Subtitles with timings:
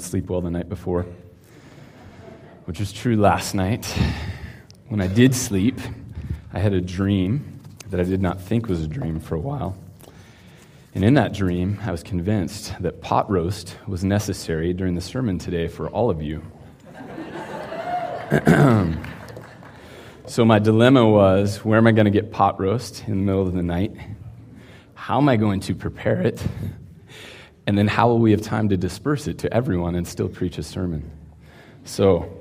[0.00, 1.04] don't sleep well the night before,
[2.64, 3.84] which was true last night.
[4.88, 5.78] When I did sleep,
[6.54, 9.76] I had a dream that I did not think was a dream for a while.
[10.94, 15.38] And in that dream, I was convinced that pot roast was necessary during the sermon
[15.38, 16.42] today for all of you.
[20.26, 23.46] so, my dilemma was where am I going to get pot roast in the middle
[23.46, 23.94] of the night?
[24.94, 26.42] How am I going to prepare it?
[27.66, 30.58] And then, how will we have time to disperse it to everyone and still preach
[30.58, 31.10] a sermon?
[31.84, 32.40] So,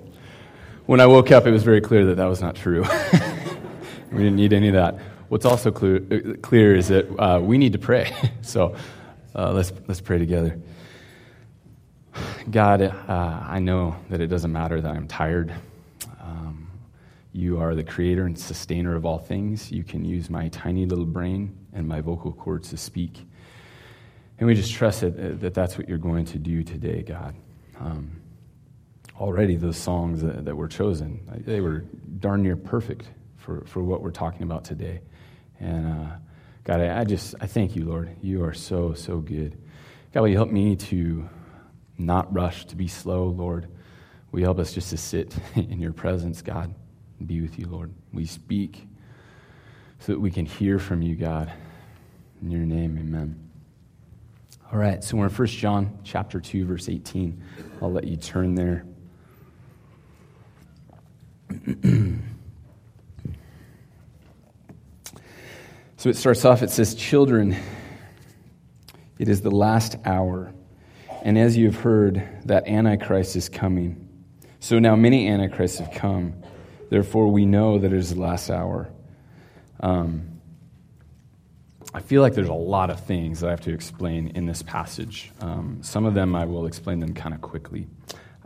[0.85, 2.84] when I woke up, it was very clear that that was not true.
[4.12, 4.99] we didn't need any of that.
[5.27, 5.99] What's also clear,
[6.41, 8.12] clear is that uh, we need to pray.
[8.41, 8.76] so
[9.35, 10.59] uh, let's, let's pray together.
[12.49, 15.54] God, uh, I know that it doesn't matter that I'm tired.
[16.20, 16.67] Um,
[17.31, 19.71] you are the creator and sustainer of all things.
[19.71, 23.28] You can use my tiny little brain and my vocal cords to speak.
[24.39, 27.35] And we just trust that, that that's what you're going to do today, God.
[27.77, 28.21] Um,
[29.20, 31.79] already, those songs that, that were chosen, they were
[32.20, 35.01] darn near perfect for, for what we're talking about today.
[35.60, 36.15] And uh,
[36.63, 38.15] God, I, I, just, I thank you, Lord.
[38.21, 39.57] You are so, so good.
[40.13, 41.27] God, will you help me to
[41.98, 43.67] not rush, to be slow, Lord?
[44.32, 46.73] Will you help us just to sit in your presence, God,
[47.20, 47.91] and be with you, Lord?
[48.13, 48.87] We speak
[49.99, 51.51] so that we can hear from you, God.
[52.41, 53.48] In your name, amen.
[54.71, 57.43] All right, so we're in 1 John chapter 2, verse 18.
[57.81, 58.85] I'll let you turn there.
[65.97, 67.57] So it starts off, it says, Children,
[69.17, 70.53] it is the last hour.
[71.23, 74.07] And as you have heard, that Antichrist is coming.
[74.59, 76.35] So now many Antichrists have come.
[76.89, 78.89] Therefore, we know that it is the last hour.
[79.81, 80.38] Um,
[81.94, 84.62] I feel like there's a lot of things that I have to explain in this
[84.62, 85.31] passage.
[85.41, 87.88] Um, some of them I will explain them kind of quickly.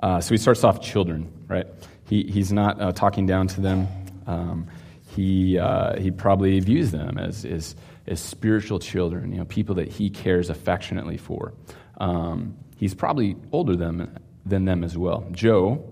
[0.01, 1.67] Uh, so he starts off children, right?
[2.07, 3.87] He, he's not uh, talking down to them.
[4.27, 4.67] Um,
[5.15, 7.75] he, uh, he probably views them as, as,
[8.07, 11.53] as spiritual children, you know, people that he cares affectionately for.
[11.97, 15.27] Um, he's probably older than, than them as well.
[15.31, 15.89] Joe,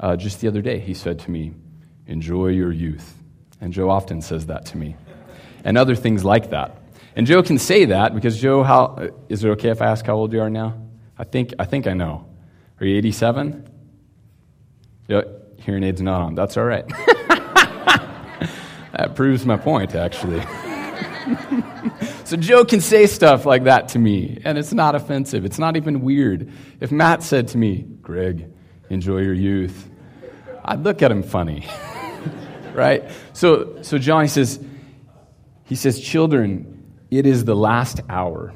[0.00, 1.54] uh, just the other day, he said to me,
[2.06, 3.16] Enjoy your youth.
[3.60, 4.96] And Joe often says that to me,
[5.64, 6.78] and other things like that.
[7.14, 10.14] And Joe can say that because Joe, how is it okay if I ask how
[10.14, 10.78] old you are now?
[11.18, 12.26] I think I think I know.
[12.80, 13.68] Are you 87?
[15.08, 15.22] Yeah,
[15.58, 16.34] hearing aids not on.
[16.34, 16.84] That's all right.
[18.92, 20.42] That proves my point, actually.
[22.24, 25.46] so Joe can say stuff like that to me, and it's not offensive.
[25.46, 26.52] It's not even weird.
[26.78, 28.52] If Matt said to me, Greg,
[28.90, 29.88] enjoy your youth,
[30.62, 31.66] I'd look at him funny.
[32.74, 33.10] right?
[33.32, 34.62] So, so Johnny says,
[35.72, 38.52] he says, children, it is the last hour.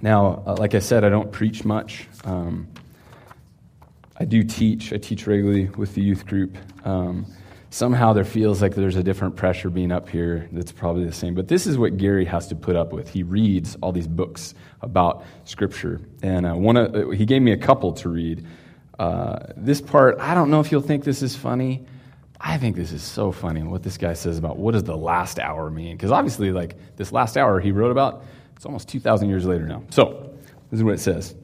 [0.00, 2.08] Now, uh, like I said, I don't preach much.
[2.24, 2.68] Um,
[4.16, 4.94] I do teach.
[4.94, 6.56] I teach regularly with the youth group.
[6.86, 7.26] Um,
[7.68, 11.34] somehow there feels like there's a different pressure being up here that's probably the same.
[11.34, 13.10] But this is what Gary has to put up with.
[13.10, 16.00] He reads all these books about Scripture.
[16.22, 18.46] And uh, one of, uh, he gave me a couple to read.
[18.98, 21.84] Uh, this part, I don't know if you'll think this is funny.
[22.44, 25.38] I think this is so funny what this guy says about what does the last
[25.38, 25.96] hour mean?
[25.96, 28.24] Because obviously, like this last hour he wrote about,
[28.56, 29.84] it's almost 2,000 years later now.
[29.90, 30.34] So,
[30.70, 31.36] this is what it says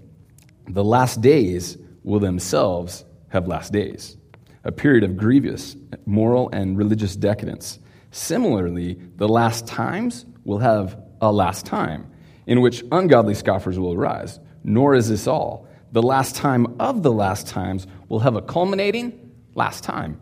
[0.66, 4.16] The last days will themselves have last days
[4.64, 7.78] a period of grievous moral and religious decadence.
[8.10, 12.10] Similarly, the last times will have a last time,
[12.46, 14.40] in which ungodly scoffers will arise.
[14.64, 15.68] Nor is this all.
[15.92, 20.20] The last time of the last times will have a culminating last time.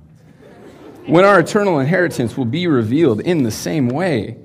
[1.07, 4.39] When our eternal inheritance will be revealed in the same way,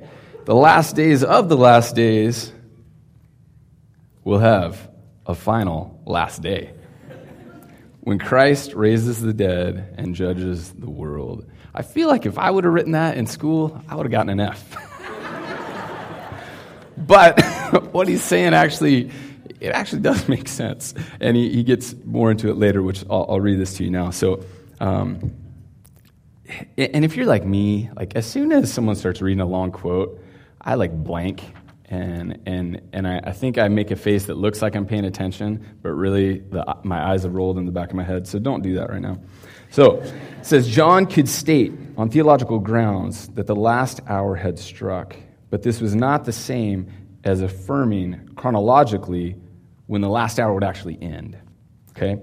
[0.45, 2.53] the last days of the last days
[4.23, 4.89] will have
[5.25, 6.73] a final last day
[8.01, 11.49] when Christ raises the dead and judges the world.
[11.73, 14.29] I feel like if I would have written that in school, I would have gotten
[14.29, 14.77] an F.
[16.97, 17.41] but
[17.91, 19.09] what he's saying actually,
[19.59, 20.93] it actually does make sense.
[21.19, 23.89] And he, he gets more into it later, which I'll, I'll read this to you
[23.89, 24.11] now.
[24.11, 24.45] So,
[24.79, 25.40] um,
[26.77, 30.23] and if you're like me, like as soon as someone starts reading a long quote,
[30.61, 31.43] I like blank
[31.91, 35.05] and and and I, I, think I make a face that looks like I'm paying
[35.05, 38.27] attention, but really the, my eyes have rolled in the back of my head.
[38.27, 39.19] So don't do that right now.
[39.71, 45.15] So it says John could state on theological grounds that the last hour had struck,
[45.49, 46.91] but this was not the same
[47.23, 49.35] as affirming chronologically
[49.87, 51.37] when the last hour would actually end.
[51.91, 52.21] Okay.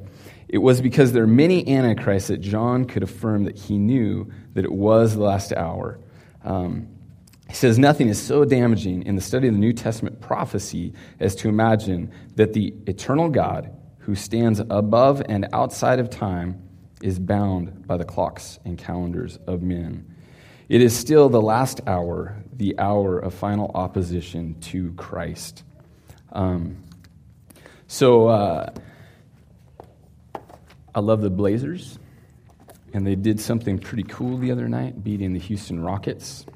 [0.48, 4.64] It was because there are many antichrists that John could affirm that he knew that
[4.64, 5.98] it was the last hour.
[6.42, 6.88] Um,
[7.48, 11.34] he says nothing is so damaging in the study of the New Testament prophecy as
[11.36, 16.62] to imagine that the eternal God, who stands above and outside of time,
[17.02, 20.14] is bound by the clocks and calendars of men.
[20.68, 25.62] It is still the last hour, the hour of final opposition to Christ.
[26.32, 26.82] Um,
[27.86, 28.70] so uh,
[30.94, 31.99] I love the Blazers,
[32.93, 36.46] and they did something pretty cool the other night, beating the Houston Rockets.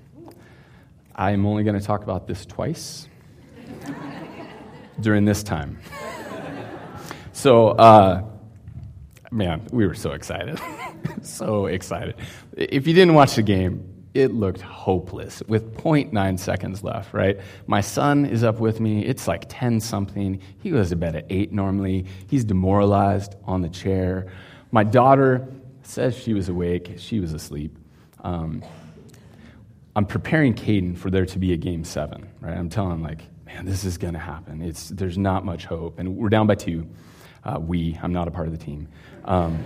[1.15, 3.09] I am only going to talk about this twice
[5.01, 5.79] during this time.
[7.33, 8.25] So, uh,
[9.31, 10.61] man, we were so excited.
[11.23, 12.17] so excited.
[12.57, 17.41] If you didn't watch the game, it looked hopeless with 0.9 seconds left, right?
[17.67, 19.05] My son is up with me.
[19.05, 20.41] It's like 10 something.
[20.59, 22.07] He goes to bed at 8 normally.
[22.29, 24.27] He's demoralized on the chair.
[24.71, 25.49] My daughter
[25.83, 26.95] says she was awake.
[26.99, 27.77] She was asleep.
[28.21, 28.63] Um,
[29.97, 32.57] I'm preparing Caden for there to be a game seven, right?
[32.57, 34.63] I'm telling him, like, man, this is going to happen.
[34.63, 35.99] It's, there's not much hope.
[35.99, 36.87] And we're down by two.
[37.45, 38.89] Uh, we, I'm not a part of the team.
[39.25, 39.63] Um,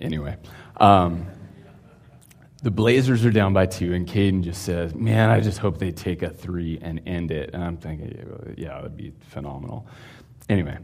[0.00, 0.36] anyway.
[0.78, 1.26] Um,
[2.62, 5.90] the Blazers are down by two, and Caden just says, Man, I just hope they
[5.90, 7.50] take a three and end it.
[7.52, 9.86] And I'm thinking, Yeah, it would be phenomenal.
[10.48, 10.78] Anyway,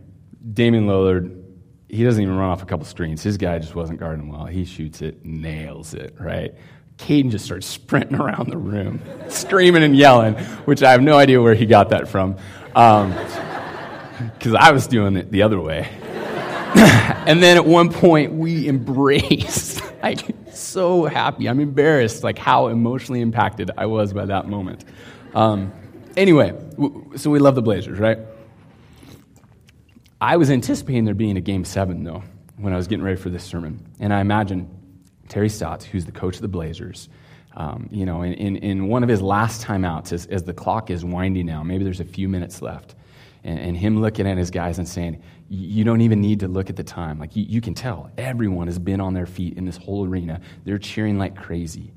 [0.53, 1.43] Damian Lillard,
[1.89, 3.23] he doesn't even run off a couple screens.
[3.23, 4.47] His guy just wasn't guarding well.
[4.47, 6.55] He shoots it, nails it, right?
[6.99, 10.35] Caden just starts sprinting around the room, screaming and yelling,
[10.65, 12.37] which I have no idea where he got that from.
[12.67, 15.89] Because um, I was doing it the other way.
[16.75, 19.81] and then at one point, we embraced.
[20.03, 20.27] like,
[20.59, 21.49] so happy.
[21.49, 24.85] I'm embarrassed, like how emotionally impacted I was by that moment.
[25.35, 25.73] Um,
[26.17, 26.53] anyway,
[27.17, 28.19] so we love the Blazers, right?
[30.21, 32.23] I was anticipating there being a game seven, though,
[32.57, 33.87] when I was getting ready for this sermon.
[34.01, 34.69] And I imagine
[35.29, 37.09] Terry Stotts, who's the coach of the Blazers,
[37.57, 40.91] um, you know, in, in, in, one of his last timeouts, as, as the clock
[40.91, 42.95] is winding now, maybe there's a few minutes left,
[43.43, 46.69] and, and him looking at his guys and saying, you don't even need to look
[46.69, 47.19] at the time.
[47.19, 50.41] Like, you, you, can tell everyone has been on their feet in this whole arena.
[50.65, 51.93] They're cheering like crazy.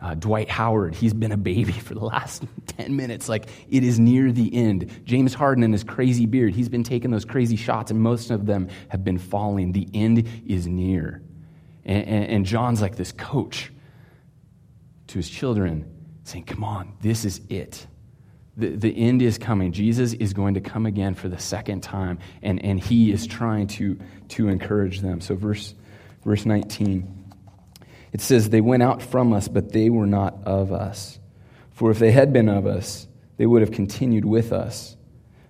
[0.00, 2.44] Uh, Dwight Howard, he's been a baby for the last
[2.78, 3.28] 10 minutes.
[3.28, 5.02] Like, it is near the end.
[5.04, 8.46] James Harden and his crazy beard, he's been taking those crazy shots, and most of
[8.46, 9.72] them have been falling.
[9.72, 11.22] The end is near.
[11.84, 13.70] And, and, and John's like this coach
[15.08, 15.90] to his children,
[16.24, 17.86] saying, Come on, this is it.
[18.56, 19.72] The, the end is coming.
[19.72, 23.66] Jesus is going to come again for the second time, and, and he is trying
[23.68, 23.98] to,
[24.28, 25.20] to encourage them.
[25.20, 25.74] So, verse,
[26.24, 27.32] verse 19,
[28.12, 31.18] it says, They went out from us, but they were not of us.
[31.72, 34.96] For if they had been of us, they would have continued with us.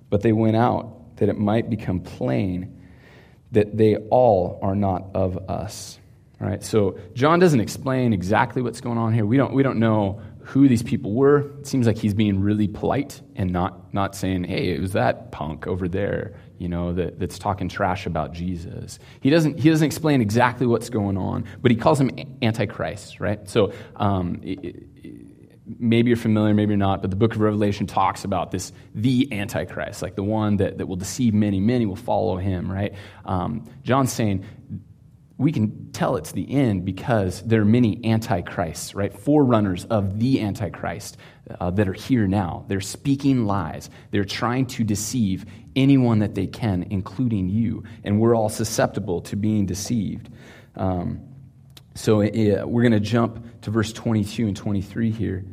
[0.09, 2.81] But they went out that it might become plain
[3.53, 5.99] that they all are not of us.
[6.41, 9.25] All right, so John doesn't explain exactly what's going on here.
[9.25, 11.39] We don't, we don't know who these people were.
[11.59, 15.33] It seems like he's being really polite and not, not saying, hey, it was that
[15.33, 18.99] punk over there, you know, that, that's talking trash about Jesus.
[19.23, 22.11] He doesn't, he doesn't explain exactly what's going on, but he calls him
[22.43, 23.49] Antichrist, right?
[23.49, 24.85] So um, it,
[25.79, 29.33] maybe you're familiar, maybe you're not, but the book of Revelation talks about this, the
[29.33, 32.95] Antichrist, like the one that, that will deceive many, many will follow him, right?
[33.25, 34.45] Um, John's saying,
[35.37, 39.13] we can tell it's the end because there are many antichrists, right?
[39.13, 41.17] Forerunners of the antichrist
[41.61, 42.65] uh, that are here now.
[42.69, 43.91] They're speaking lies.
[44.13, 45.45] They're trying to deceive
[45.75, 47.83] anyone that they can, including you.
[48.05, 50.31] And we're all susceptible to being deceived.
[50.77, 51.21] Um,
[51.97, 55.45] so uh, we're going to jump to verse 22 and 23 here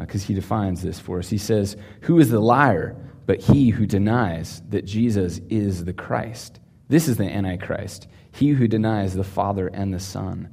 [0.00, 1.28] because uh, he defines this for us.
[1.28, 2.96] He says, Who is the liar
[3.26, 6.58] but he who denies that Jesus is the Christ?
[6.92, 10.50] This is the Antichrist he who denies the Father and the Son.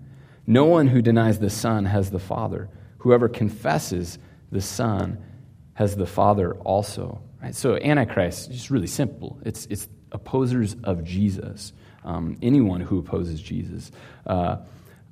[0.48, 2.70] No one who denies the Son has the Father.
[3.00, 4.18] Whoever confesses
[4.50, 5.22] the Son
[5.74, 7.22] has the Father also.
[7.44, 7.54] Right?
[7.54, 9.38] So, Antichrist is just really simple.
[9.44, 11.74] It's, it's opposers of Jesus.
[12.06, 13.92] Um, anyone who opposes Jesus.
[14.26, 14.60] Uh,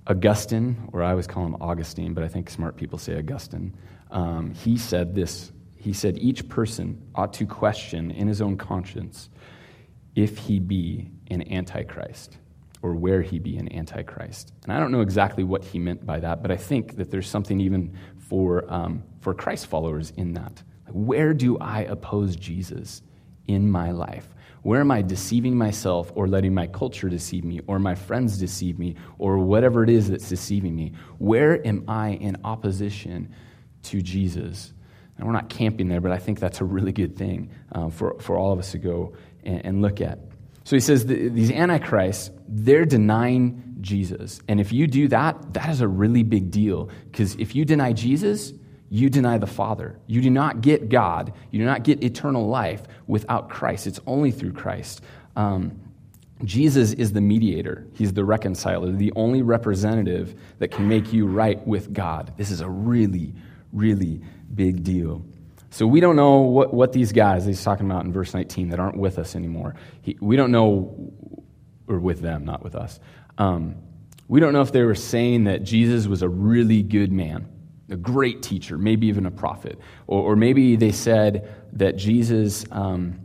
[0.07, 3.75] Augustine, or I always call him Augustine, but I think smart people say Augustine,
[4.12, 5.51] um, he said this.
[5.75, 9.27] He said, Each person ought to question in his own conscience
[10.17, 12.39] if he be an antichrist
[12.81, 14.51] or where he be an antichrist.
[14.63, 17.29] And I don't know exactly what he meant by that, but I think that there's
[17.29, 20.63] something even for, um, for Christ followers in that.
[20.89, 23.03] Where do I oppose Jesus
[23.47, 24.33] in my life?
[24.63, 28.79] Where am I deceiving myself or letting my culture deceive me or my friends deceive
[28.79, 30.93] me or whatever it is that's deceiving me?
[31.19, 33.29] Where am I in opposition
[33.83, 34.74] to Jesus?
[35.17, 38.19] And we're not camping there, but I think that's a really good thing uh, for,
[38.19, 39.13] for all of us to go
[39.48, 40.20] and, and look at.
[40.63, 44.42] So he says these antichrists, they're denying Jesus.
[44.48, 46.89] And if you do that, that is a really big deal.
[47.06, 48.51] Because if you deny Jesus,
[48.89, 49.98] you deny the Father.
[50.08, 51.34] You do not get God.
[51.51, 53.88] You do not get eternal life without Christ.
[53.88, 55.01] It's only through Christ.
[55.36, 55.80] Um,
[56.44, 61.66] Jesus is the mediator, He's the reconciler, the only representative that can make you right
[61.66, 62.34] with God.
[62.38, 63.34] This is a really,
[63.74, 64.22] really
[64.54, 65.25] big deal.
[65.69, 68.79] So we don't know what, what these guys he's talking about in verse 19 that
[68.79, 69.75] aren't with us anymore.
[70.01, 71.13] He, we don't know,
[71.88, 73.00] or with them, not with us.
[73.38, 73.75] Um,
[74.27, 77.47] we don't know if they were saying that Jesus was a really good man,
[77.89, 79.79] a great teacher, maybe even a prophet.
[80.07, 83.19] Or, or maybe they said that Jesus, um,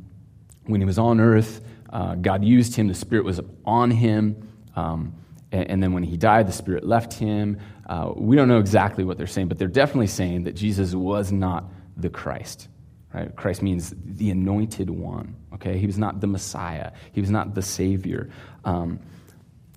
[0.66, 4.48] when he was on earth, uh, God used him, the Spirit was on him.
[4.74, 5.14] Um,
[5.50, 7.58] and, then when he died, the Spirit left him.
[7.86, 11.30] Uh, we don't know exactly what they're saying, but they're definitely saying that Jesus was
[11.30, 11.64] not
[11.96, 12.68] the Christ.
[13.12, 13.34] Right?
[13.36, 15.36] Christ means the anointed one.
[15.54, 16.92] Okay, he was not the Messiah.
[17.12, 18.30] He was not the Savior.
[18.64, 19.00] Um,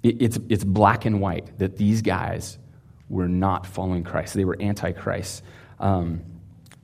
[0.04, 2.58] it, it's it's black and white that these guys
[3.10, 4.34] were not following Christ.
[4.34, 5.44] They were antichrist.
[5.80, 6.22] Um,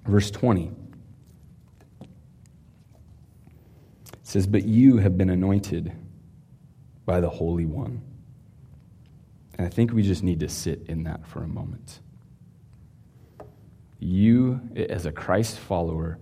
[0.06, 0.72] verse twenty
[4.24, 5.94] says, "But you have been anointed
[7.06, 8.02] by the Holy One."
[9.58, 12.00] And I think we just need to sit in that for a moment.
[14.02, 16.18] You, as a Christ follower,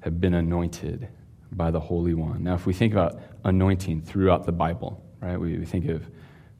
[0.00, 1.08] have been anointed
[1.50, 2.44] by the Holy One.
[2.44, 6.06] Now, if we think about anointing throughout the Bible, right, we, we, think, of,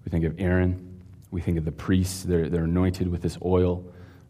[0.04, 3.85] we think of Aaron, we think of the priests, they're, they're anointed with this oil,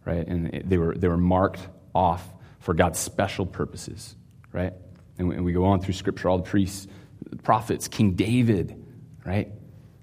[0.04, 1.60] right, and they were, they were marked
[1.94, 4.16] off for God's special purposes,
[4.52, 4.72] right?
[5.18, 6.88] And we, and we go on through Scripture, all the priests,
[7.30, 8.84] the prophets, King David,
[9.24, 9.52] right?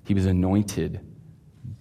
[0.05, 1.01] He was anointed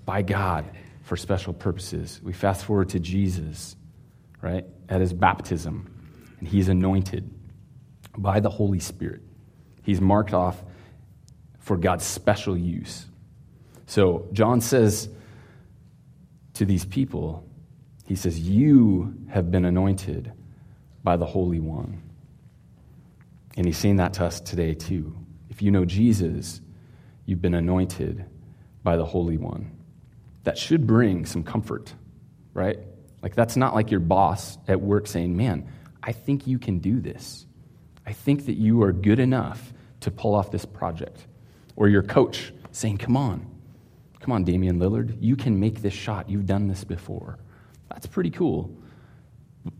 [0.04, 0.68] by God
[1.02, 2.20] for special purposes.
[2.20, 3.76] We fast forward to Jesus
[4.42, 5.90] right, at his baptism.
[6.38, 7.30] And he's anointed
[8.16, 9.22] by the Holy Spirit.
[9.82, 10.62] He's marked off
[11.58, 13.06] for God's special use.
[13.86, 15.08] So John says
[16.54, 17.46] to these people,
[18.06, 20.32] he says, You have been anointed
[21.02, 22.02] by the Holy One.
[23.56, 25.16] And he's saying that to us today, too.
[25.48, 26.60] If you know Jesus,
[27.26, 28.24] you've been anointed
[28.82, 29.70] by the Holy One.
[30.44, 31.92] That should bring some comfort,
[32.54, 32.78] right?
[33.22, 35.68] Like, that's not like your boss at work saying, Man,
[36.02, 37.46] I think you can do this.
[38.06, 41.26] I think that you are good enough to pull off this project.
[41.76, 43.46] Or your coach saying, Come on,
[44.20, 46.28] come on, Damian Lillard, you can make this shot.
[46.28, 47.38] You've done this before.
[47.90, 48.74] That's pretty cool.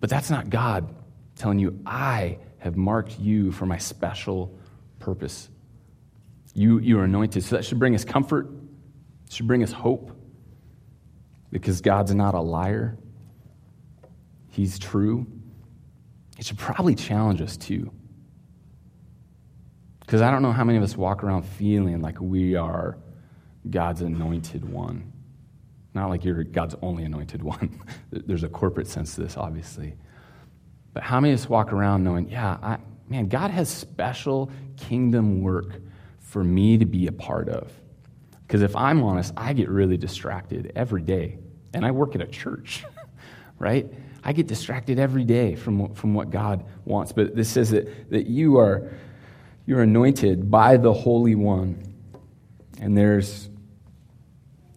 [0.01, 0.95] But that's not God
[1.37, 4.59] telling you, I have marked you for my special
[4.99, 5.49] purpose.
[6.55, 7.43] You, you are anointed.
[7.45, 8.51] So that should bring us comfort,
[9.31, 10.13] should bring us hope,
[11.51, 12.99] because God's not a liar.
[14.51, 15.27] He's true,
[16.39, 17.91] it should probably challenge us too.
[20.01, 22.99] Because I don't know how many of us walk around feeling like we are
[23.69, 25.13] God's anointed one.
[25.95, 27.81] Not like you're God's only anointed one.
[28.11, 29.95] There's a corporate sense to this, obviously.
[30.93, 32.79] But how many of us walk around knowing, yeah, I,
[33.09, 35.81] man, God has special kingdom work
[36.19, 37.73] for me to be a part of?
[38.47, 41.39] Because if I'm honest, I get really distracted every day.
[41.73, 42.85] And I work at a church,
[43.61, 43.87] right?
[44.23, 47.13] I get distracted every day from, from what God wants.
[47.13, 48.91] But this says that, that you are
[49.67, 51.81] you're anointed by the Holy One.
[52.81, 53.49] And there's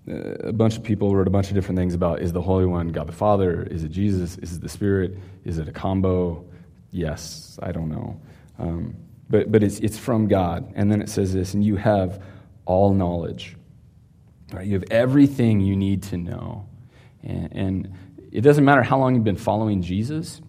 [0.07, 2.65] uh, a bunch of people wrote a bunch of different things about is the Holy
[2.65, 3.63] One God the Father?
[3.63, 4.37] Is it Jesus?
[4.37, 5.17] Is it the Spirit?
[5.45, 6.45] Is it a combo?
[6.91, 8.21] Yes, I don't know.
[8.59, 8.95] Um,
[9.29, 10.71] but but it's, it's from God.
[10.75, 12.21] And then it says this, and you have
[12.65, 13.57] all knowledge.
[14.51, 14.67] Right?
[14.67, 16.67] You have everything you need to know.
[17.23, 17.93] And, and
[18.33, 20.41] it doesn't matter how long you've been following Jesus.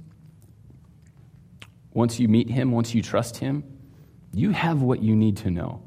[1.92, 3.62] Once you meet him, once you trust him,
[4.32, 5.82] you have what you need to know.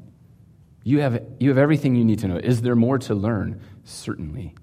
[0.84, 2.36] You have, you have everything you need to know.
[2.36, 3.60] Is there more to learn?
[3.82, 4.54] Certainly.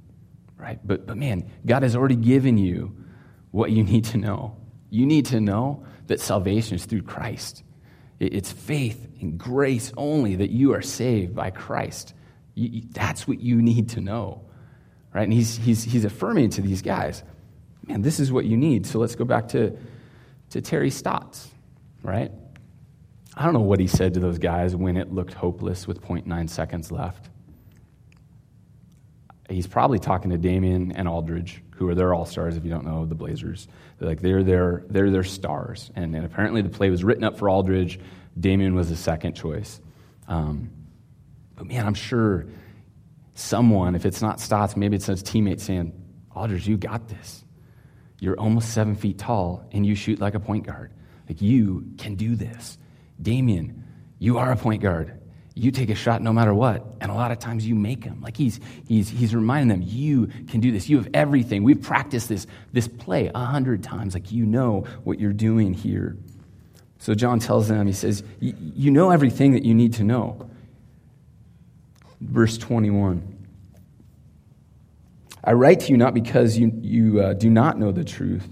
[0.58, 0.80] Right?
[0.82, 2.96] But, but man, God has already given you
[3.52, 4.56] what you need to know.
[4.90, 7.64] You need to know that salvation is through Christ.
[8.18, 12.14] It's faith and grace only that you are saved by Christ.
[12.54, 14.45] You, that's what you need to know
[15.16, 15.24] right?
[15.24, 17.24] And he's, he's, he's affirming to these guys,
[17.88, 18.86] man, this is what you need.
[18.86, 19.76] So let's go back to,
[20.50, 21.50] to Terry Stotts,
[22.04, 22.34] right?
[23.34, 26.50] I don't know what he said to those guys when it looked hopeless with 0.9
[26.50, 27.30] seconds left.
[29.50, 32.58] He's probably talking to Damian and Aldridge, who are their all stars.
[32.58, 33.70] If you don't know the Blazers,
[34.00, 35.92] they're like they're their they're their stars.
[35.96, 38.00] And, and apparently the play was written up for Aldridge.
[38.38, 39.80] Damian was the second choice.
[40.28, 40.72] Um,
[41.56, 42.48] but man, I'm sure
[43.36, 45.94] someone, if it's not Stotts, maybe it's his teammate saying,
[46.36, 47.46] Aldridge, you got this.
[48.20, 50.92] You're almost seven feet tall and you shoot like a point guard.
[51.30, 52.78] Like you can do this.
[53.22, 53.84] Damian,
[54.18, 55.22] you are a point guard
[55.56, 56.86] you take a shot no matter what.
[57.00, 58.22] And a lot of times you make them.
[58.22, 60.90] Like he's, he's, he's reminding them, you can do this.
[60.90, 61.64] You have everything.
[61.64, 64.14] We've practiced this, this play a hundred times.
[64.14, 66.18] Like you know what you're doing here.
[67.00, 70.50] So John tells them, he says, You know everything that you need to know.
[72.26, 73.32] Verse 21.
[75.44, 78.48] I write to you not because you, you uh, do not know the truth,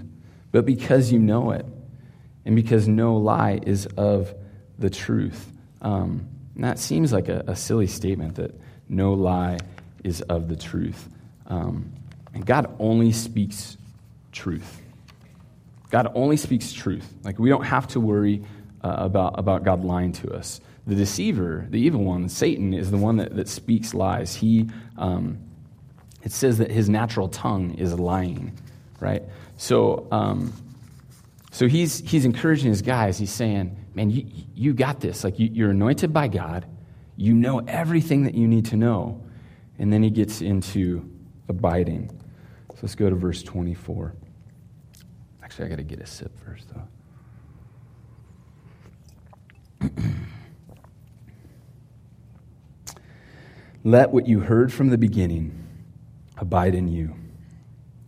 [0.51, 1.65] but because you know it,
[2.45, 4.33] and because no lie is of
[4.77, 5.51] the truth.
[5.81, 6.27] Um,
[6.57, 8.53] that seems like a, a, silly statement that
[8.87, 9.57] no lie
[10.03, 11.09] is of the truth.
[11.47, 11.91] Um,
[12.33, 13.77] and God only speaks
[14.31, 14.81] truth.
[15.89, 17.11] God only speaks truth.
[17.23, 18.43] Like, we don't have to worry
[18.83, 20.61] uh, about, about God lying to us.
[20.85, 24.35] The deceiver, the evil one, Satan, is the one that, that speaks lies.
[24.35, 25.37] He, um,
[26.23, 28.57] it says that his natural tongue is lying,
[28.99, 29.23] right?
[29.57, 30.51] So, um,
[31.51, 33.17] so he's, he's encouraging his guys.
[33.17, 34.25] He's saying, man, you,
[34.55, 35.23] you got this.
[35.23, 36.65] Like, you, you're anointed by God.
[37.15, 39.23] You know everything that you need to know.
[39.79, 41.09] And then he gets into
[41.47, 42.09] abiding.
[42.71, 44.15] So let's go to verse 24.
[45.43, 46.67] Actually, I got to get a sip first,
[49.81, 49.89] though.
[53.83, 55.67] Let what you heard from the beginning
[56.37, 57.15] abide in you.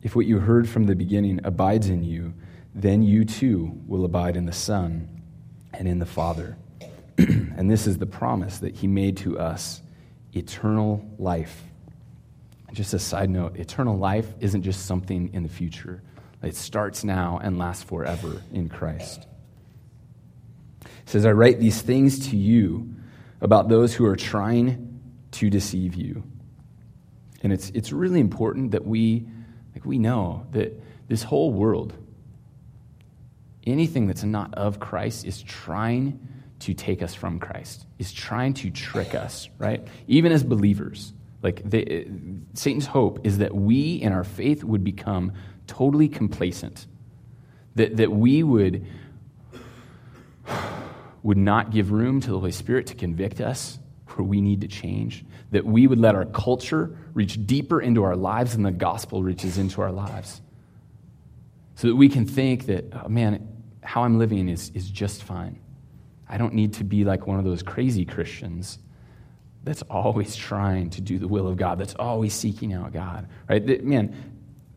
[0.02, 2.34] If what you heard from the beginning abides in you,
[2.74, 5.22] then you too will abide in the Son
[5.74, 6.58] and in the Father.
[7.18, 9.82] and this is the promise that He made to us
[10.34, 11.64] eternal life.
[12.72, 16.02] Just a side note eternal life isn't just something in the future,
[16.44, 19.26] it starts now and lasts forever in Christ.
[20.84, 22.94] It says, I write these things to you
[23.42, 24.85] about those who are trying
[25.36, 26.24] to deceive you.
[27.42, 29.28] And it's, it's really important that we,
[29.74, 31.94] like we know that this whole world,
[33.68, 36.28] anything that's not of Christ is trying
[36.60, 39.86] to take us from Christ, is trying to trick us, right?
[40.08, 41.14] Even as believers.
[41.44, 42.08] Like they,
[42.54, 45.34] Satan's hope is that we in our faith would become
[45.68, 46.88] totally complacent,
[47.76, 48.88] that, that we would,
[51.24, 53.78] would not give room to the Holy Spirit to convict us
[54.18, 58.16] where we need to change, that we would let our culture reach deeper into our
[58.16, 60.42] lives than the gospel reaches into our lives.
[61.76, 63.48] So that we can think that, oh, man,
[63.84, 65.60] how I'm living is, is just fine.
[66.28, 68.80] I don't need to be like one of those crazy Christians
[69.64, 73.84] that's always trying to do the will of God, that's always seeking out God, right?
[73.84, 74.16] Man,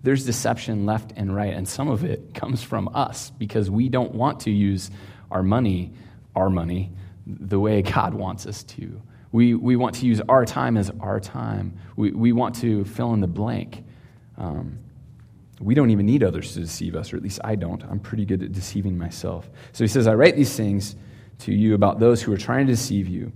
[0.03, 4.15] there's deception left and right, and some of it comes from us because we don't
[4.15, 4.91] want to use
[5.31, 5.93] our money,
[6.35, 6.91] our money,
[7.27, 9.03] the way God wants us to.
[9.31, 11.79] We, we want to use our time as our time.
[11.97, 13.85] We, we want to fill in the blank.
[14.37, 14.79] Um,
[15.61, 17.83] we don't even need others to deceive us, or at least I don't.
[17.85, 19.51] I'm pretty good at deceiving myself.
[19.73, 20.97] So he says, I write these things
[21.41, 23.33] to you about those who are trying to deceive you.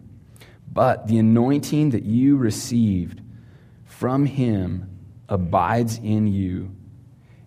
[0.72, 3.20] But the anointing that you received
[3.84, 6.74] from him abides in you,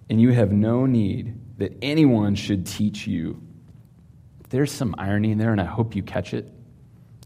[0.09, 3.41] and you have no need that anyone should teach you.
[4.49, 6.51] There's some irony in there, and I hope you catch it.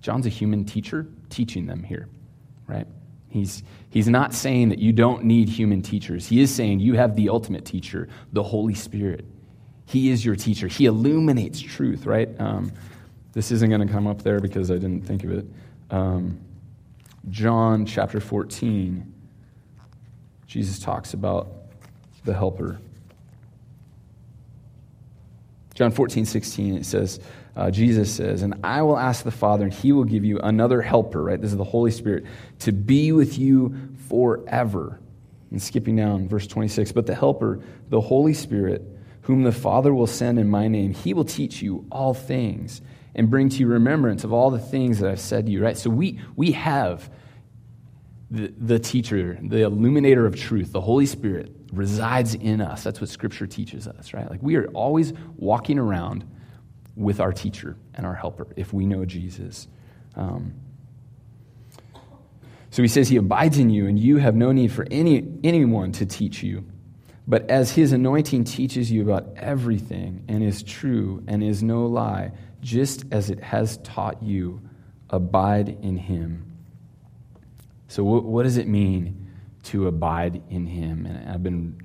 [0.02, 2.08] John's a human teacher teaching them here,
[2.68, 2.88] right?
[3.30, 6.28] He's, he's not saying that you don't need human teachers.
[6.28, 9.26] He is saying you have the ultimate teacher, the Holy Spirit.
[9.86, 10.68] He is your teacher.
[10.68, 12.30] He illuminates truth, right?
[12.40, 12.72] Um,
[13.34, 15.46] this isn't going to come up there because I didn't think of it.
[15.92, 16.40] Um,
[17.30, 19.14] John chapter 14,
[20.48, 21.48] Jesus talks about
[22.24, 22.80] the helper.
[25.76, 27.20] John 14, 16, it says,
[27.60, 30.82] uh, Jesus says, And I will ask the Father, and he will give you another
[30.82, 31.42] helper, right?
[31.42, 32.24] This is the Holy Spirit,
[32.60, 33.76] to be with you
[34.08, 35.02] forever.
[35.52, 38.82] And skipping down, verse 26, But the helper, the Holy Spirit,
[39.24, 42.82] whom the Father will send in my name, he will teach you all things
[43.14, 45.78] and bring to you remembrance of all the things that I've said to you, right?
[45.78, 47.12] So we, we have
[48.32, 52.86] the, the teacher, the illuminator of truth, the Holy Spirit resides in us.
[52.86, 54.30] That's what Scripture teaches us, right?
[54.30, 56.24] Like we are always walking around
[57.00, 59.68] with our teacher and our helper if we know Jesus.
[60.16, 60.54] Um,
[62.72, 65.92] so he says he abides in you, and you have no need for any, anyone
[65.94, 66.66] to teach you.
[67.28, 72.32] But as his anointing teaches you about everything and is true and is no lie,
[72.62, 74.62] just as it has taught you,
[75.10, 76.58] abide in him.
[77.88, 79.32] So, what, what does it mean
[79.64, 81.06] to abide in him?
[81.06, 81.82] And I've been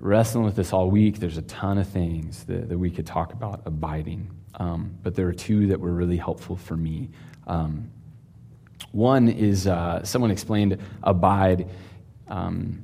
[0.00, 1.18] wrestling with this all week.
[1.18, 5.28] There's a ton of things that, that we could talk about abiding, um, but there
[5.28, 7.10] are two that were really helpful for me.
[7.46, 7.90] Um,
[8.92, 11.68] one is uh, someone explained abide
[12.28, 12.82] um,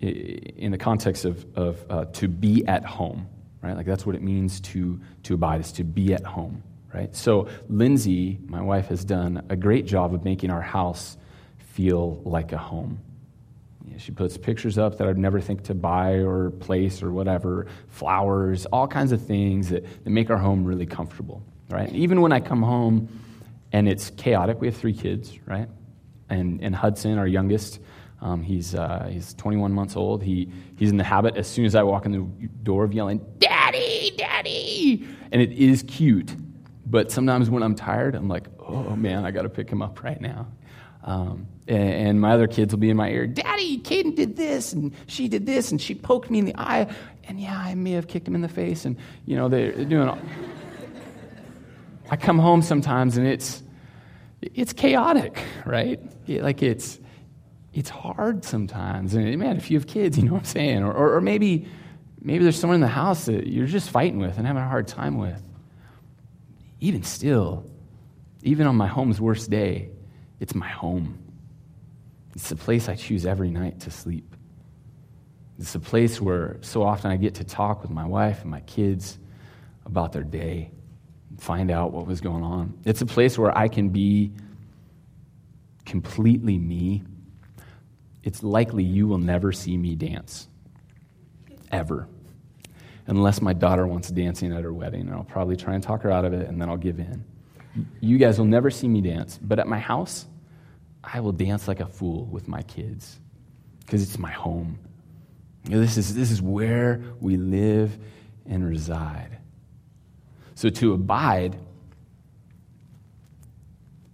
[0.00, 3.26] in the context of, of uh, to be at home,
[3.62, 3.76] right?
[3.76, 6.62] Like that's what it means to, to abide, is to be at home.
[6.96, 7.14] right?
[7.14, 11.16] So, Lindsay, my wife, has done a great job of making our house
[11.58, 13.00] feel like a home.
[13.98, 18.66] She puts pictures up that I'd never think to buy or place or whatever, flowers,
[18.66, 21.92] all kinds of things that, that make our home really comfortable, right?
[21.92, 23.08] Even when I come home
[23.72, 25.68] and it's chaotic, we have three kids, right?
[26.28, 27.80] And, and Hudson, our youngest,
[28.20, 30.22] um, he's, uh, he's 21 months old.
[30.22, 33.24] He, he's in the habit, as soon as I walk in the door, of yelling,
[33.38, 35.06] Daddy, Daddy!
[35.32, 36.34] And it is cute.
[36.86, 40.02] But sometimes when I'm tired, I'm like, oh man, I got to pick him up
[40.02, 40.46] right now.
[41.06, 44.92] Um, and, my other kids will be in my ear, Daddy, Caden did this, and
[45.06, 46.92] she did this, and she poked me in the eye.
[47.28, 48.84] And yeah, I may have kicked him in the face.
[48.84, 50.18] And, you know, they're, doing all.
[52.10, 53.64] I come home sometimes and it's,
[54.40, 56.00] it's chaotic, right?
[56.28, 57.00] Like it's,
[57.72, 59.14] it's hard sometimes.
[59.14, 60.84] And man, if you have kids, you know what I'm saying?
[60.84, 61.66] Or, or, or maybe,
[62.20, 64.86] maybe there's someone in the house that you're just fighting with and having a hard
[64.86, 65.42] time with
[66.80, 67.64] even still,
[68.42, 69.90] even on my home's worst day,
[70.40, 71.18] it's my home.
[72.34, 74.34] It's the place I choose every night to sleep.
[75.58, 78.60] It's a place where so often I get to talk with my wife and my
[78.60, 79.18] kids
[79.86, 80.70] about their day
[81.38, 82.78] find out what was going on.
[82.84, 84.32] It's a place where I can be
[85.84, 87.04] completely me.
[88.22, 90.48] It's likely you will never see me dance,
[91.70, 92.08] ever
[93.06, 95.02] unless my daughter wants dancing at her wedding.
[95.02, 97.24] And I'll probably try and talk her out of it, and then I'll give in.
[98.00, 100.26] You guys will never see me dance, but at my house,
[101.02, 103.18] I will dance like a fool with my kids
[103.80, 104.78] because it's my home.
[105.64, 107.96] You know, this, is, this is where we live
[108.46, 109.38] and reside.
[110.54, 111.58] So to abide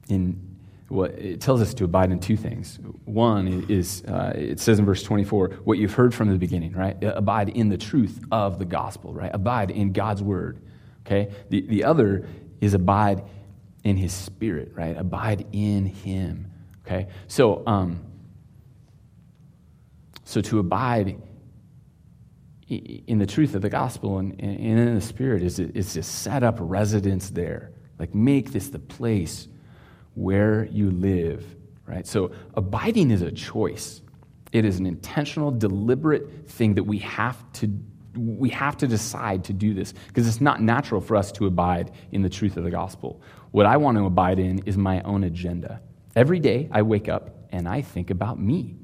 [0.08, 0.52] in
[0.92, 2.78] what it tells us to abide in two things.
[3.06, 6.96] One is, uh, it says in verse 24, what you've heard from the beginning, right?
[7.02, 9.30] Abide in the truth of the gospel, right?
[9.32, 10.58] Abide in God's word,
[11.06, 11.32] okay?
[11.48, 12.26] The, the other
[12.60, 13.22] is abide
[13.84, 14.96] in his spirit, right?
[14.96, 16.50] Abide in him,
[16.86, 17.08] okay?
[17.26, 18.00] So, um,
[20.24, 21.20] so to abide
[22.68, 26.42] in the truth of the gospel and, and in the spirit is, is to set
[26.42, 27.72] up residence there.
[27.98, 29.48] Like make this the place
[30.14, 31.44] where you live,
[31.86, 32.06] right?
[32.06, 34.00] So abiding is a choice.
[34.52, 37.70] It is an intentional, deliberate thing that we have to
[38.14, 41.90] we have to decide to do this because it's not natural for us to abide
[42.10, 43.22] in the truth of the gospel.
[43.52, 45.80] What I want to abide in is my own agenda.
[46.16, 48.76] Every day I wake up and I think about me.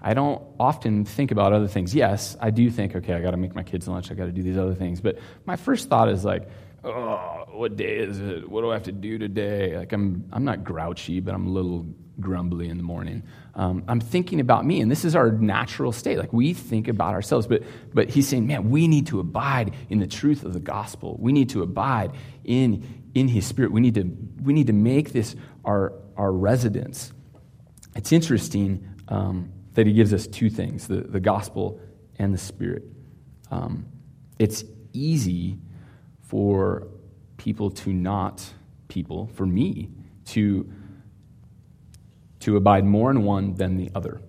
[0.00, 1.92] I don't often think about other things.
[1.92, 4.32] Yes, I do think, okay, I got to make my kids lunch, I got to
[4.32, 5.00] do these other things.
[5.00, 6.48] But my first thought is like,
[6.84, 8.48] oh, what day is it?
[8.48, 9.76] What do I have to do today?
[9.76, 11.84] Like I'm, I'm not grouchy, but I'm a little
[12.20, 13.24] grumbly in the morning.
[13.54, 16.18] Um, I'm thinking about me, and this is our natural state.
[16.18, 19.98] Like we think about ourselves, but but he's saying, man, we need to abide in
[19.98, 21.16] the truth of the gospel.
[21.18, 22.12] We need to abide
[22.44, 23.72] in in His Spirit.
[23.72, 24.04] We need to
[24.42, 27.12] we need to make this our our residence.
[27.94, 31.80] It's interesting um, that He gives us two things: the the gospel
[32.18, 32.84] and the Spirit.
[33.50, 33.86] Um,
[34.38, 35.58] it's easy
[36.22, 36.88] for
[37.36, 38.44] people to not
[38.88, 39.90] people, for me
[40.26, 40.70] to
[42.40, 44.20] to abide more in one than the other.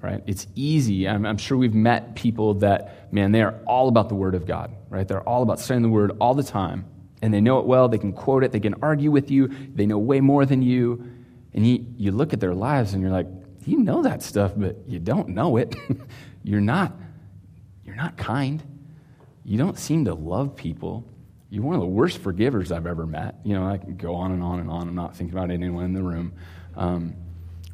[0.00, 0.22] Right?
[0.26, 1.08] It's easy.
[1.08, 4.46] I'm, I'm, sure we've met people that, man, they are all about the Word of
[4.46, 5.06] God, right?
[5.06, 6.86] They're all about studying the Word all the time.
[7.22, 7.88] And they know it well.
[7.88, 8.52] They can quote it.
[8.52, 9.48] They can argue with you.
[9.48, 11.08] They know way more than you.
[11.54, 13.28] And you, you look at their lives and you're like,
[13.64, 15.74] you know that stuff, but you don't know it.
[16.42, 16.92] you're not,
[17.84, 18.62] you're not kind.
[19.44, 21.08] You don't seem to love people.
[21.48, 23.36] You're one of the worst forgivers I've ever met.
[23.44, 24.88] You know, I can go on and on and on.
[24.88, 26.32] I'm not thinking about anyone in the room.
[26.76, 27.14] Um,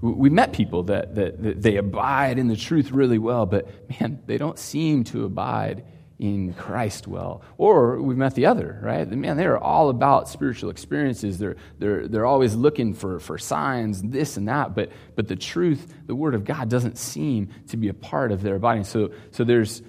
[0.01, 3.69] we met people that, that, that, they abide in the truth really well, but
[4.01, 5.85] man, they don't seem to abide
[6.19, 7.43] in Christ well.
[7.59, 9.09] Or we've met the other, right?
[9.09, 11.39] Man, they're all about spiritual experiences.
[11.39, 15.95] They're, they're, they're always looking for, for signs, this and that, but, but the truth,
[16.07, 18.85] the Word of God, doesn't seem to be a part of their abiding.
[18.85, 19.81] So, so there's,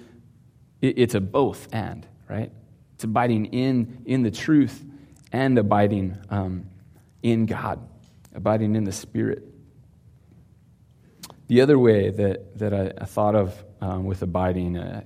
[0.80, 2.52] it, it's a both and, right?
[2.94, 4.84] It's abiding in, in the truth
[5.32, 6.66] and abiding um,
[7.22, 7.80] in God,
[8.34, 9.44] abiding in the Spirit.
[11.48, 15.02] The other way that, that I, I thought of um, with abiding, uh,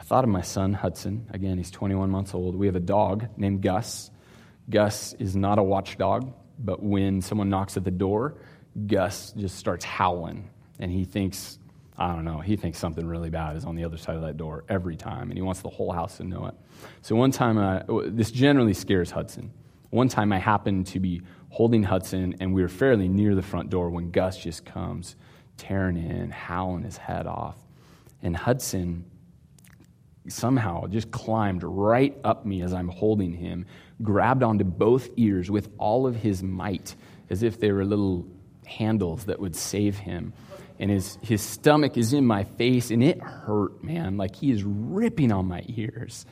[0.00, 1.28] I thought of my son, Hudson.
[1.30, 2.56] Again, he's 21 months old.
[2.56, 4.10] We have a dog named Gus.
[4.70, 8.36] Gus is not a watchdog, but when someone knocks at the door,
[8.86, 11.58] Gus just starts howling, and he thinks
[11.98, 14.38] I don't know, he thinks something really bad is on the other side of that
[14.38, 16.54] door every time, and he wants the whole house to know it.
[17.02, 19.52] So one time, uh, this generally scares Hudson.
[19.90, 23.68] One time I happened to be holding Hudson, and we were fairly near the front
[23.68, 25.14] door when Gus just comes
[25.58, 27.58] tearing in, howling his head off.
[28.22, 29.04] And Hudson
[30.30, 33.66] somehow just climbed right up me as I'm holding him,
[34.02, 36.94] grabbed onto both ears with all of his might,
[37.28, 38.26] as if they were little
[38.66, 40.32] handles that would save him.
[40.78, 44.16] And his, his stomach is in my face, and it hurt, man.
[44.16, 46.24] Like he is ripping on my ears.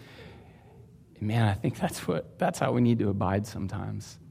[1.19, 4.19] And man, I think that's, what, that's how we need to abide sometimes.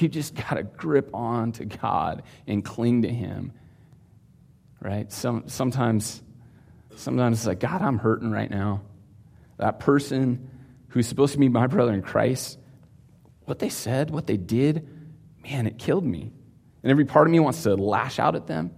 [0.00, 3.52] We just got to grip on to God and cling to Him.
[4.80, 5.12] Right?
[5.12, 6.24] Some, sometimes,
[6.96, 8.82] sometimes it's like, God, I'm hurting right now.
[9.58, 10.50] That person
[10.88, 12.58] who's supposed to be my brother in Christ,
[13.44, 14.88] what they said, what they did,
[15.42, 16.32] man, it killed me.
[16.82, 18.72] And every part of me wants to lash out at them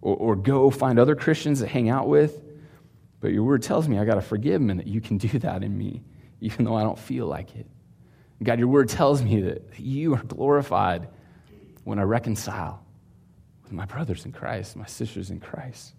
[0.00, 2.42] or, or go find other Christians to hang out with.
[3.20, 5.38] But your word tells me I got to forgive them and that you can do
[5.40, 6.02] that in me,
[6.40, 7.66] even though I don't feel like it.
[8.42, 11.08] God, your word tells me that you are glorified
[11.84, 12.84] when I reconcile
[13.62, 15.94] with my brothers in Christ, my sisters in Christ.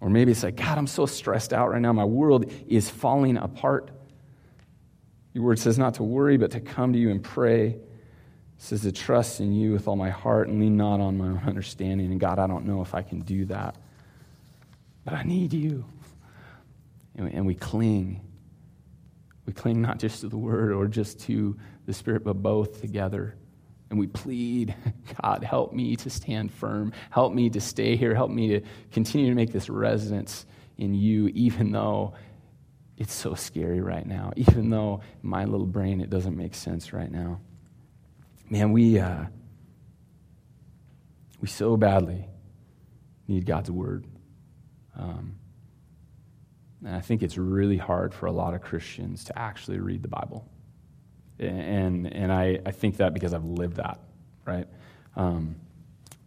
[0.00, 1.92] Or maybe it's like, God, I'm so stressed out right now.
[1.92, 3.90] My world is falling apart.
[5.32, 7.76] Your word says not to worry, but to come to you and pray
[8.58, 11.42] says to trust in you with all my heart and lean not on my own
[11.46, 12.12] understanding.
[12.12, 13.74] And God, I don't know if I can do that,
[15.04, 15.84] but I need you.
[17.16, 18.20] And we cling.
[19.46, 23.34] We cling not just to the word or just to the Spirit, but both together.
[23.92, 24.74] And we plead,
[25.22, 26.92] God, help me to stand firm.
[27.10, 28.16] Help me to stay here.
[28.16, 30.46] Help me to continue to make this residence
[30.78, 32.14] in you, even though
[32.96, 37.12] it's so scary right now, even though my little brain, it doesn't make sense right
[37.12, 37.40] now
[38.52, 39.24] man, we, uh,
[41.40, 42.26] we so badly
[43.26, 44.06] need God's word.
[44.94, 45.36] Um,
[46.84, 50.08] and I think it's really hard for a lot of Christians to actually read the
[50.08, 50.51] Bible.
[51.38, 53.98] And, and I, I think that because I've lived that,
[54.44, 54.66] right?
[55.16, 55.56] Um,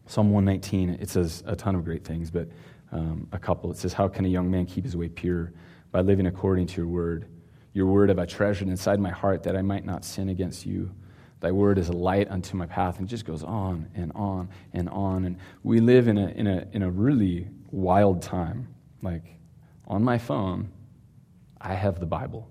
[0.07, 2.47] Psalm 119, it says a ton of great things, but
[2.91, 3.71] um, a couple.
[3.71, 5.51] It says, How can a young man keep his way pure?
[5.91, 7.27] By living according to your word.
[7.73, 10.91] Your word have I treasured inside my heart that I might not sin against you.
[11.41, 14.89] Thy word is a light unto my path, and just goes on and on and
[14.89, 15.25] on.
[15.25, 18.73] And we live in a, in a, in a really wild time.
[19.01, 19.23] Like
[19.87, 20.69] on my phone,
[21.59, 22.49] I have the Bible.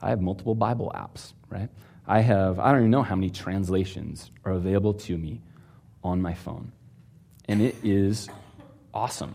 [0.00, 1.68] I have multiple Bible apps, right?
[2.06, 5.40] I have, I don't even know how many translations are available to me
[6.04, 6.72] on my phone.
[7.48, 8.28] And it is
[8.94, 9.34] awesome.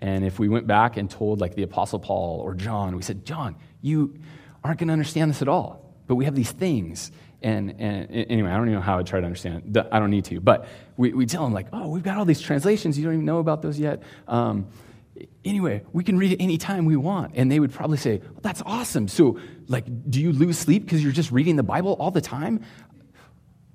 [0.00, 3.24] And if we went back and told, like, the Apostle Paul or John, we said,
[3.24, 4.18] John, you
[4.62, 7.10] aren't going to understand this at all, but we have these things.
[7.42, 9.76] And, and anyway, I don't even know how I try to understand.
[9.76, 9.86] it.
[9.92, 10.40] I don't need to.
[10.40, 10.66] But
[10.96, 12.98] we, we tell them, like, oh, we've got all these translations.
[12.98, 14.02] You don't even know about those yet.
[14.26, 14.66] Um,
[15.44, 17.32] anyway, we can read it anytime we want.
[17.34, 19.08] And they would probably say, well, that's awesome.
[19.08, 22.60] So, like, do you lose sleep because you're just reading the Bible all the time?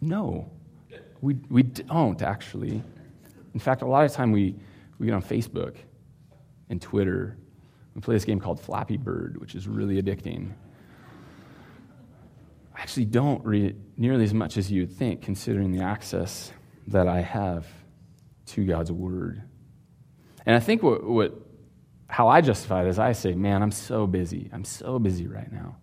[0.01, 0.51] No,
[1.21, 2.81] we, we don't actually.
[3.53, 4.55] In fact, a lot of time we,
[4.97, 5.75] we get on Facebook
[6.69, 7.37] and Twitter.
[7.95, 10.53] We play this game called Flappy Bird, which is really addicting
[12.79, 16.49] I actually don't read it nearly as much as you'd think, considering the access
[16.87, 17.67] that I have
[18.47, 19.43] to God's Word.
[20.49, 21.31] And I think what, what
[22.07, 24.49] how I justify it is I say, man, I'm so busy.
[24.51, 25.75] I'm so busy right now.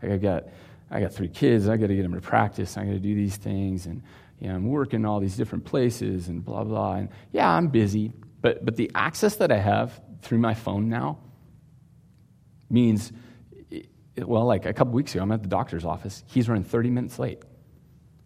[0.00, 0.44] Like I got,
[0.92, 1.68] I got three kids.
[1.68, 2.76] I got to get them to practice.
[2.76, 4.00] I got to do these things, and
[4.38, 6.94] you know, I'm working in all these different places, and blah blah.
[6.98, 11.18] And yeah, I'm busy, but but the access that I have through my phone now
[12.70, 13.12] means
[14.18, 16.22] well, like a couple weeks ago, I'm at the doctor's office.
[16.28, 17.42] He's running 30 minutes late.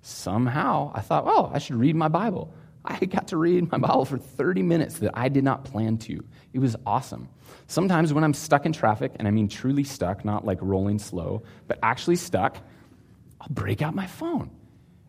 [0.02, 2.52] Somehow, I thought, oh, I should read my Bible.
[2.86, 6.24] I got to read my Bible for 30 minutes that I did not plan to.
[6.52, 7.28] It was awesome.
[7.66, 11.42] Sometimes when I'm stuck in traffic, and I mean truly stuck, not like rolling slow,
[11.66, 12.56] but actually stuck,
[13.40, 14.50] I'll break out my phone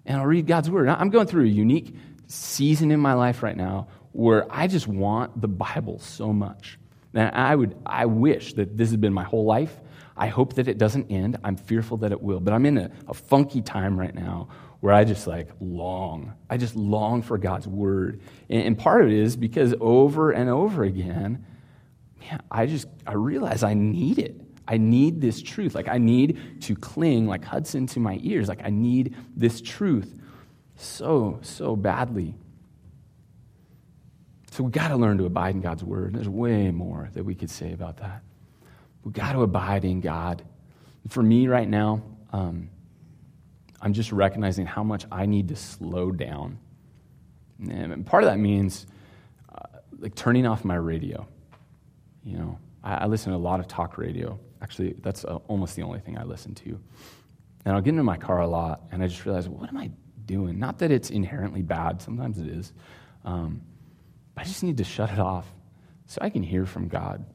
[0.05, 0.89] and I'll read God's Word.
[0.89, 1.95] I'm going through a unique
[2.27, 6.79] season in my life right now where I just want the Bible so much.
[7.13, 9.79] And I would, I wish that this had been my whole life
[10.17, 11.37] I hope that it doesn't end.
[11.43, 12.39] I'm fearful that it will.
[12.39, 16.33] But I'm in a, a funky time right now where I just like long.
[16.49, 18.21] I just long for God's word.
[18.49, 21.45] And, part of it is because over and over again,
[22.19, 24.39] man, I just I realize I need it.
[24.67, 25.73] I need this truth.
[25.73, 28.47] Like I need to cling like Hudson to my ears.
[28.47, 30.13] Like I need this truth
[30.75, 32.35] so, so badly.
[34.51, 36.13] So we've got to learn to abide in God's word.
[36.13, 38.23] There's way more that we could say about that.
[39.03, 40.43] We've got to abide in God.
[41.09, 42.01] For me right now,
[42.33, 42.69] um,
[43.81, 46.59] I'm just recognizing how much I need to slow down.
[47.69, 48.85] And part of that means
[49.53, 51.27] uh, like turning off my radio.
[52.23, 54.39] You know, I, I, listen to a lot of talk radio.
[54.61, 56.79] Actually, that's uh, almost the only thing I listen to.
[57.65, 59.91] And I'll get into my car a lot, and I just realize, what am I
[60.25, 60.59] doing?
[60.59, 62.73] Not that it's inherently bad, sometimes it is.
[63.25, 63.61] Um,
[64.35, 65.47] I just need to shut it off
[66.05, 67.25] so I can hear from God.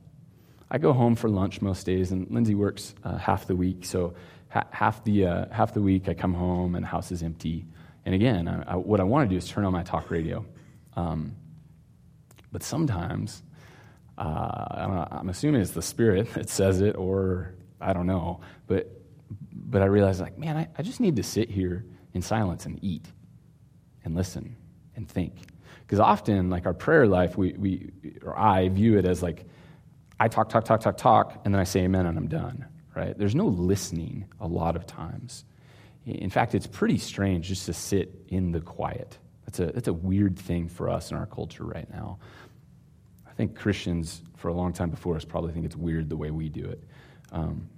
[0.73, 3.85] I go home for lunch most days, and Lindsay works uh, half the week.
[3.85, 4.15] So
[4.49, 7.67] ha- half, the, uh, half the week I come home and the house is empty.
[8.07, 10.47] And again, I, I, what I want to do is turn on my talk radio.
[10.97, 11.37] Um,
[12.51, 13.43] but sometimes,
[14.17, 18.41] uh, I am assuming it's the Spirit that says it, or I don't know.
[18.67, 18.91] But,
[19.53, 22.83] but I realize, like, man, I, I just need to sit here in silence and
[22.83, 23.05] eat
[24.07, 24.57] and listen
[24.97, 25.35] and think.
[25.83, 27.91] Because often, like our prayer life, we, we,
[28.23, 29.45] or I view it as like,
[30.23, 33.19] I talk, talk, talk, talk, talk, and then I say amen and I'm done, right?
[33.19, 35.45] There's no listening a lot of times.
[36.07, 39.19] In fact, it's pretty strange just to sit in the quiet.
[39.47, 42.21] That's a, that's a weird thing for us in our culture right now.
[43.29, 46.31] I think Christians, for a long time before us, probably think it's weird the way
[46.31, 46.85] we do it.
[47.33, 47.69] Um,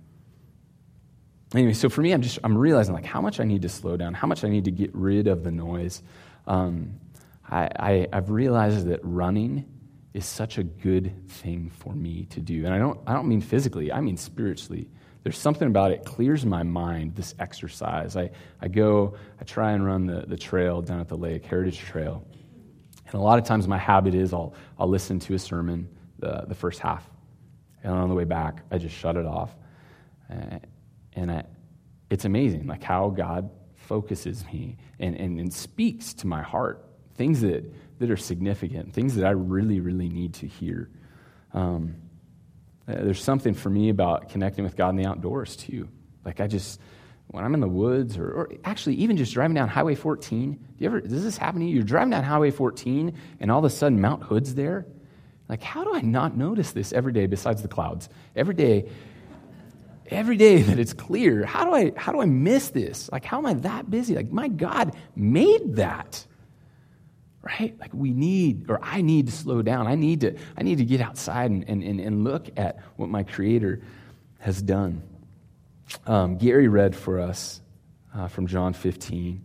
[1.55, 3.97] anyway, so for me, I'm just I'm realizing like how much I need to slow
[3.97, 6.03] down, how much I need to get rid of the noise.
[6.47, 7.01] Um,
[7.49, 9.65] I, I, I've realized that running
[10.15, 12.65] is such a good thing for me to do.
[12.65, 14.89] And I don't, I don't mean physically, I mean spiritually.
[15.25, 18.17] There's something about it clears my mind, this exercise.
[18.17, 21.79] I, I go, I try and run the, the trail down at the lake, Heritage
[21.79, 22.25] Trail.
[23.07, 26.45] And a lot of times my habit is I'll, I'll listen to a sermon, the,
[26.47, 27.09] the first half.
[27.83, 29.57] And on the way back, I just shut it off.
[30.31, 30.59] Uh,
[31.15, 31.45] and I,
[32.11, 37.41] it's amazing, like how God focuses me and, and, and speaks to my heart things
[37.43, 37.65] that
[37.99, 40.91] that are significant, things that I really, really need to hear.
[41.53, 41.97] Um,
[42.89, 45.89] uh, there's something for me about connecting with God in the outdoors, too.
[46.25, 46.81] Like, I just,
[47.29, 50.59] when I'm in the woods, or, or actually even just driving down Highway 14, do
[50.79, 51.77] you ever, does this happen to you?
[51.77, 54.87] You're driving down Highway 14, and all of a sudden Mount Hood's there.
[55.49, 58.09] Like, how do I not notice this every day besides the clouds?
[58.35, 58.91] Every day,
[60.09, 63.11] every day that it's clear, how do I, how do I miss this?
[63.13, 64.15] Like, how am I that busy?
[64.15, 66.27] Like, my God made that
[67.45, 67.79] right?
[67.79, 69.87] Like we need, or I need to slow down.
[69.87, 73.23] I need to, I need to get outside and, and, and look at what my
[73.23, 73.83] Creator
[74.39, 75.03] has done.
[76.07, 77.61] Um, Gary read for us
[78.15, 79.43] uh, from John 15,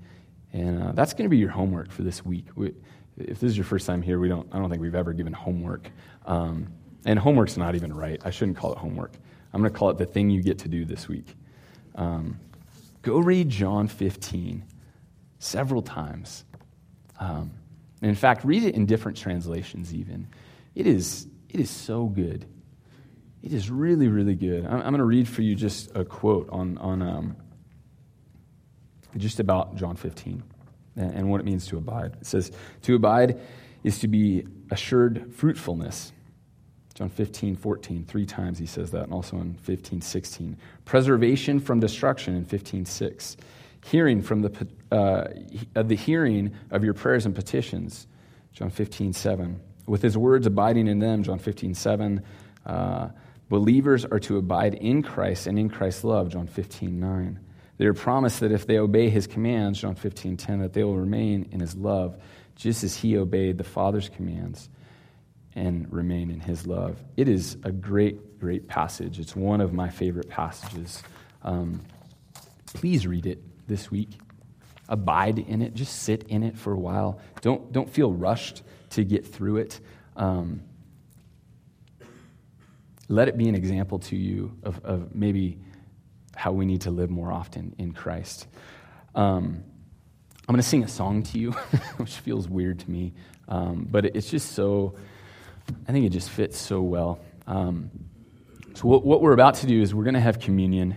[0.53, 2.45] and uh, that's going to be your homework for this week.
[2.55, 2.73] We,
[3.17, 5.33] if this is your first time here, we don't, I don't think we've ever given
[5.33, 5.91] homework.
[6.25, 6.67] Um,
[7.05, 8.21] and homework's not even right.
[8.23, 9.13] I shouldn't call it homework.
[9.53, 11.35] I'm going to call it the thing you get to do this week.
[11.95, 12.39] Um,
[13.01, 14.63] go read John 15
[15.39, 16.45] several times.
[17.19, 17.51] Um,
[18.01, 20.27] and in fact, read it in different translations, even.
[20.75, 22.45] It is, it is so good.
[23.43, 24.65] It is really, really good.
[24.65, 27.37] I'm, I'm going to read for you just a quote on, on um,
[29.17, 30.43] just about John 15
[30.95, 32.17] and, and what it means to abide.
[32.21, 32.51] It says,
[32.83, 33.39] To abide
[33.83, 36.13] is to be assured fruitfulness.
[36.93, 40.57] John 15, 14, three times he says that, and also in 15, 16.
[40.83, 43.37] Preservation from destruction in 15, 6
[43.85, 48.07] hearing from the, uh, the hearing of your prayers and petitions,
[48.53, 49.59] John 15, 7.
[49.85, 52.23] With his words abiding in them, John 15, 7.
[52.65, 53.09] Uh,
[53.49, 57.39] believers are to abide in Christ and in Christ's love, John 15, 9.
[57.77, 60.97] They are promised that if they obey his commands, John 15, 10, that they will
[60.97, 62.17] remain in his love,
[62.55, 64.69] just as he obeyed the Father's commands
[65.55, 67.01] and remain in his love.
[67.15, 69.19] It is a great, great passage.
[69.19, 71.01] It's one of my favorite passages.
[71.41, 71.81] Um,
[72.73, 74.19] please read it this week.
[74.89, 75.73] Abide in it.
[75.73, 77.21] Just sit in it for a while.
[77.41, 79.79] Don't, don't feel rushed to get through it.
[80.17, 80.63] Um,
[83.07, 85.59] let it be an example to you of, of maybe
[86.35, 88.47] how we need to live more often in Christ.
[89.15, 89.63] Um,
[90.47, 91.51] I'm going to sing a song to you,
[91.97, 93.13] which feels weird to me,
[93.47, 94.95] um, but it's just so,
[95.87, 97.19] I think it just fits so well.
[97.45, 97.91] Um,
[98.73, 100.95] so, what, what, we're about to do is we're going to have communion.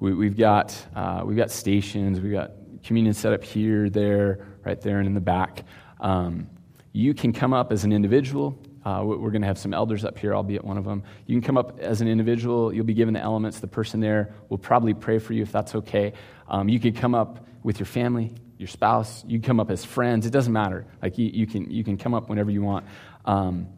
[0.00, 2.52] We, have got, uh, we've got stations, we've got
[2.84, 5.64] communion set up here, there, right there, and in the back.
[6.00, 6.48] Um,
[6.92, 8.58] you can come up as an individual.
[8.84, 10.34] Uh, we're going to have some elders up here.
[10.34, 11.02] I'll be at one of them.
[11.26, 12.72] You can come up as an individual.
[12.72, 13.60] You'll be given the elements.
[13.60, 16.12] The person there will probably pray for you if that's okay.
[16.48, 19.24] Um, you can come up with your family, your spouse.
[19.26, 20.26] You can come up as friends.
[20.26, 20.86] It doesn't matter.
[21.02, 22.86] Like you, you can you can come up whenever you want.
[23.24, 23.68] Um,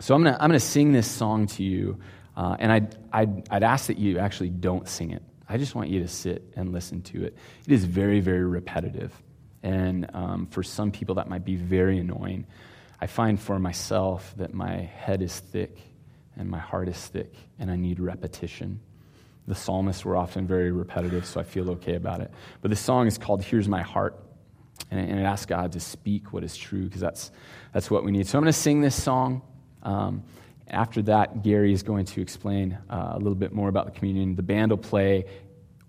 [0.00, 1.98] so I'm gonna I'm gonna sing this song to you,
[2.36, 5.22] uh, and I'd, I'd I'd ask that you actually don't sing it.
[5.48, 7.36] I just want you to sit and listen to it.
[7.66, 9.12] It is very, very repetitive.
[9.62, 12.46] And um, for some people, that might be very annoying.
[13.00, 15.78] I find for myself that my head is thick
[16.36, 18.80] and my heart is thick, and I need repetition.
[19.48, 22.30] The psalmists were often very repetitive, so I feel okay about it.
[22.60, 24.22] But this song is called Here's My Heart,
[24.90, 27.30] and it asks God to speak what is true, because that's,
[27.72, 28.26] that's what we need.
[28.26, 29.40] So I'm going to sing this song.
[29.82, 30.24] Um,
[30.68, 34.34] after that, Gary is going to explain uh, a little bit more about the communion.
[34.34, 35.24] The band will play.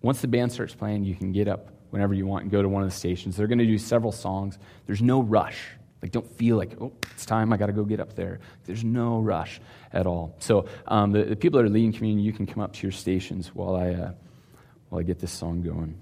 [0.07, 2.69] Once the band starts playing, you can get up whenever you want and go to
[2.69, 3.35] one of the stations.
[3.35, 4.57] They're going to do several songs.
[4.85, 5.59] There's no rush.
[6.01, 8.39] Like, don't feel like, oh, it's time, I got to go get up there.
[8.63, 9.59] There's no rush
[9.91, 10.33] at all.
[10.39, 12.93] So, um, the, the people that are leading communion, you can come up to your
[12.93, 14.11] stations while I, uh,
[14.87, 15.99] while I get this song going.